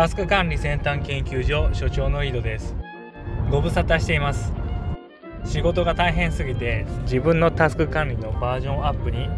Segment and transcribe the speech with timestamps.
[0.00, 2.74] タスク管理先端研究所所長の井戸です。
[3.50, 4.50] ご無沙汰しています。
[5.44, 9.28] 仕事が大変すぎて自分のタスク管理のバージョンアップに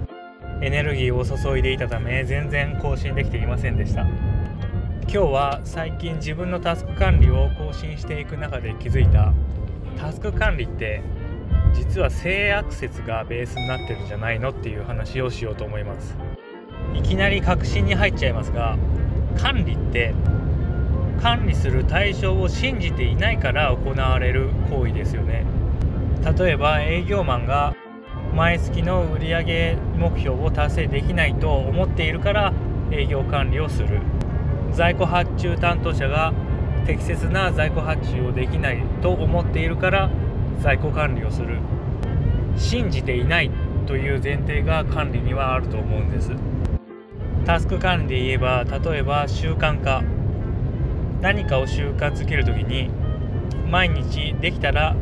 [0.63, 4.03] エネルギーを注いでいたため全然更新できていませんでした。
[4.03, 9.33] 今日は最近自分のタスク管理を更新していく中で気づいた
[9.99, 11.03] タスク管理って
[11.75, 16.17] 実は性アクセスがベースになってるんじゃないのっていう話をしようと思います。
[16.95, 18.79] いきなり確信に入っちゃいますが
[19.37, 20.15] 管理って
[21.23, 25.45] 管理する対象を信じていないから行われる行為ですよね。
[26.37, 27.77] 例えば営業マンが
[28.35, 32.53] 毎月の売上目標を達成できないと思っているから
[32.91, 34.01] 営業管理をする。
[34.73, 36.33] 在庫発注担当者が
[36.87, 40.11] 適切な在庫発注をできないと思っているから
[40.61, 41.61] 在庫管理をする。
[42.57, 43.51] 信じていない
[43.87, 46.33] という前提が管理にはあると思うんです。
[47.45, 50.03] タスク管理で言えば例えば習慣化。
[51.23, 52.91] 何かを習慣づける時に
[53.71, 54.95] 毎日できたら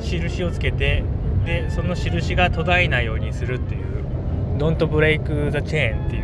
[0.00, 1.04] 印をつけて
[1.46, 4.04] でその印が途絶えないようにするっていう
[4.58, 6.22] 「Don't break the chain」っていう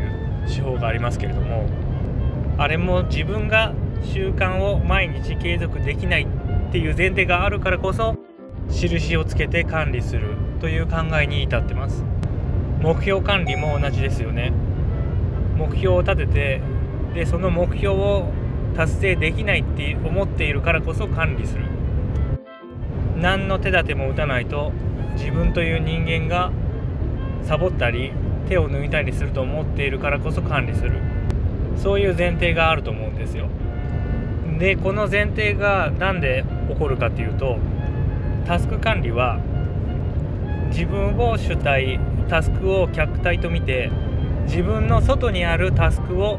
[0.48, 1.66] 手法がありますけれども
[2.58, 3.72] あれも自分が
[4.02, 8.16] 習慣を毎日継続できないっていう前提があるからこそ
[8.68, 12.04] 印をつけて管理するという考えに至ってます。
[12.80, 14.52] 目標管理も同じですよね。
[15.56, 16.60] 目標を立てて
[17.14, 18.32] でその目標を
[18.76, 21.64] 達成できないって思っているからこそ管理する。
[23.20, 24.72] 何の手立ても打たないと
[25.14, 26.52] 自分という人間が
[27.42, 28.12] サボったり
[28.48, 31.00] 手を抜いたりすると思っているからこそ管理する。
[31.76, 33.46] そういう前提があると思うんですよ。
[34.58, 37.58] でこの前提が何で起こるかっていうと
[38.46, 39.38] タスク管理は
[40.70, 43.90] 自分を主体タスクを客体と見て
[44.46, 46.38] 自分の外にあるタスクを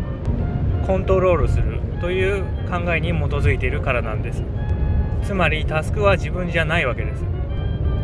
[0.85, 1.78] コントロールする。
[1.99, 4.43] という考えに基づいているからなんです。
[5.23, 7.23] つまりタスクは自分じゃないわけです。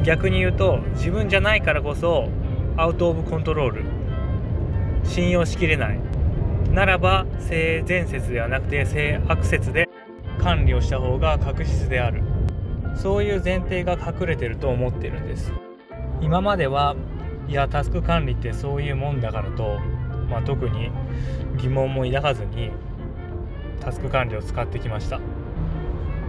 [0.04, 2.30] 逆に言うと自分じゃないからこそ
[2.78, 3.84] アウト・オブ・コントロール
[5.04, 6.00] 信用しきれない。
[6.72, 9.88] ならば性善説ではなくて性悪説で
[10.40, 12.22] 管理をした方が確実である。
[12.96, 15.52] そういう前提が隠れてると思ってるんです。
[16.22, 16.96] 今までは
[17.48, 19.80] いやタスク管理ってそういうもんだからと、
[20.30, 20.92] まあ、特に
[21.58, 22.72] 疑問も抱かずに
[23.86, 25.22] タスク管理を使ってきました。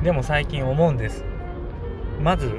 [0.03, 1.25] でも最近思うんです。
[2.23, 2.53] まず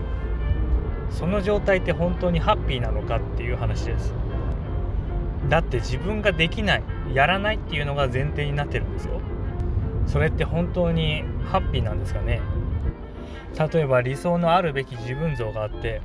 [1.12, 4.14] その状態って本当にハッピーなのかっていう話です。
[5.50, 9.22] だって自分ができないやらないっていうのが前提になってるんですよ。
[10.08, 12.42] それって本当にハッピーなんですかね。
[13.72, 16.02] 例えば理想のあるべき自分像があって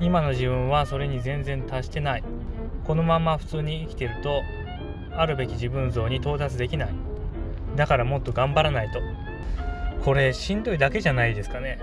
[0.00, 2.24] 今の自分はそれに全然達してない。
[2.84, 4.42] このまま普通に生きてると
[5.16, 6.88] あるべき自分像に到達できない。
[7.76, 9.00] だからもっと頑張らないと。
[10.04, 11.78] これしんどいだけじゃないですかね。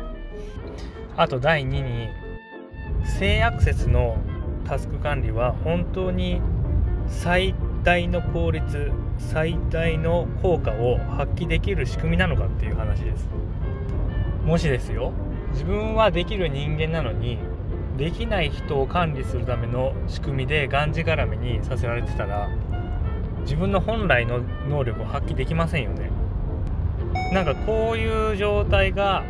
[1.15, 2.09] あと第2に
[3.05, 4.17] 性アクセスの
[4.65, 6.41] タスク管理は本当に
[7.07, 13.27] 最大の効率最大の効果を発揮できる仕組みなのかっていう話です。
[14.43, 15.11] もしですよ。
[15.51, 17.37] 自分はできる人間なのに
[17.97, 22.49] できない人を管理するための仕組みでがんじがらめにさせられてたら
[23.43, 26.09] 自分の本来の能力を発揮できませんよね。
[27.31, 29.23] なんかこういう状態が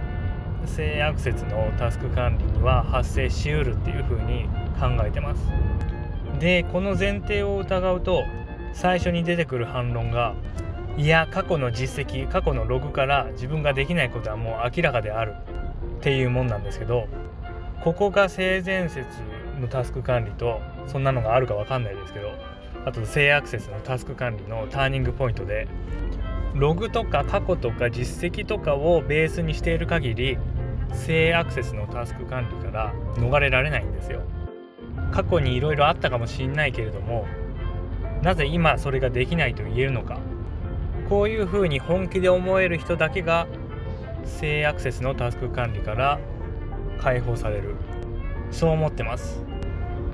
[0.65, 4.47] 性アクセスのタスク管理には発生しうるっていうふうに
[4.79, 5.41] 考えてます。
[6.39, 8.23] でこの前提を疑うと
[8.73, 10.33] 最初に出てくる反論が
[10.97, 15.33] いや過去の実績過去のログから自分ができないことはもう明らかである
[15.99, 17.07] っていうもんなんですけど
[17.83, 19.07] ここが性善説
[19.59, 22.31] のタスク管理とそんなのがあるか分かんないですけど
[22.85, 25.67] あと性アクセスのタスク管理のターニングポイントで
[26.53, 30.37] ログとか過去とか実績とかをベースにしている限り
[30.93, 34.21] 性アクセスのタスク管理から逃れられないんですよ。
[35.11, 37.25] 過去にいろいろあったかもしんないけれども
[38.21, 40.19] なぜ今それができないと言えるのか。
[41.09, 43.45] こういうふうに本気で思える人だけが
[44.23, 46.19] 性アクセスのタスク管理から
[46.99, 47.75] 解放される。
[48.51, 49.43] そう思ってます。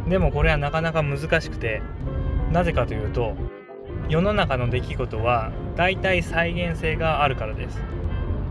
[0.07, 1.81] でもこれはなかなか難しくて
[2.51, 3.35] なぜかというと
[4.09, 7.79] 世の中の出来事は大体再現性があるからです。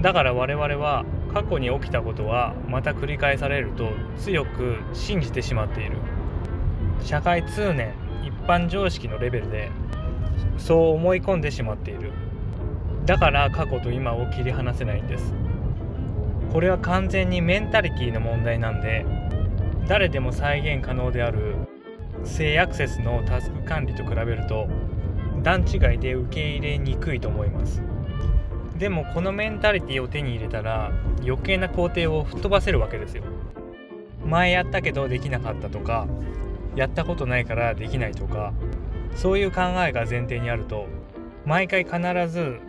[0.01, 1.05] だから我々は
[1.35, 5.97] 過去に起きたことはまた繰り返されると強く信じてしまっている。
[7.03, 7.93] 社会通念
[8.25, 9.71] 一般常識のレベルで
[10.57, 12.13] そう思い込んでしまっている。
[13.05, 15.35] だから過去と今を切り離せないんです。
[16.53, 19.05] これは完全にメンタリティーの問題なんで
[19.87, 21.57] 誰でも再現可能である
[22.25, 24.69] 性アクセスのタスク管理と比べると
[25.43, 27.83] 段違いで受け入れにくいと思います。
[28.77, 33.25] でもこのメンタリティーを手に入れたら余計な工程を吹っ飛ばせるわけですよ。
[34.25, 36.07] 前やったけどできなかったとか
[36.77, 38.53] やったことないからできないとか
[39.15, 40.87] そういう考えが前提にあると
[41.45, 41.99] 毎回必
[42.29, 42.61] ず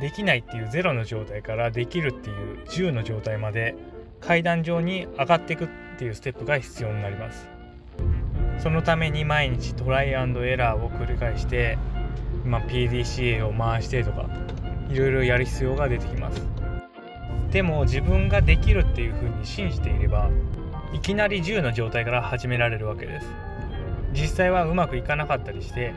[0.00, 3.76] できないっていうゼロの状態からできるっていう10の状態まで
[4.20, 5.68] 階段上に上がっていくっ
[5.98, 7.53] ていうステップが必要になります。
[8.64, 11.76] そのために毎日トライアンドエラーを繰り返して、
[12.46, 14.26] まあ、PDCA を回してとか
[14.88, 16.40] いろいろやる必要が出てきます。
[17.50, 20.30] でも自分ができるっていうふうに信じていれば
[20.94, 23.26] いきなり10の状態から始められるわけです。
[24.14, 25.92] 実際はうまくいかなかったりして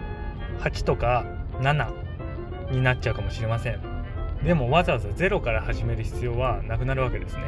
[0.59, 1.23] 8とか
[1.61, 1.89] 7
[2.73, 3.79] になっちゃうかもしれません。
[4.43, 7.43] でもわざわざ0から始める必要はなくなるわけですね。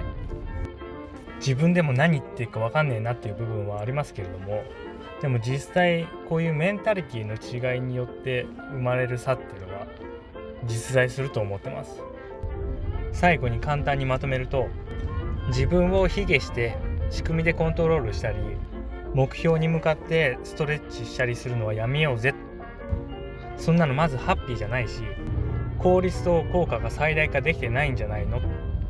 [1.40, 4.64] 自分でも何言ってるか分かんねえなっていう部分はありますけれども
[5.22, 9.86] でも実際こういうメンタリティの違いによって生まれる差っていうのは
[10.66, 12.02] 実在すると思ってます。
[13.12, 14.68] 最後に簡単にまとめると
[15.50, 16.78] 自分を卑下して
[17.10, 18.38] 仕組みでコントロールしたり
[19.14, 22.34] 目標に向かってストレッチしたりするのはやめようぜ。
[23.58, 25.02] そんなのまずハッピーじゃないし
[25.80, 28.42] 効率と効果が最大化できてないんじゃないのっ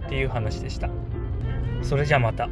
[0.10, 0.90] ていう話でした。
[1.82, 2.50] それじゃまた。